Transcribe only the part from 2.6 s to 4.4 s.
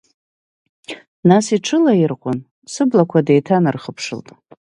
сыблақәа деиҭанырхыԥшылт…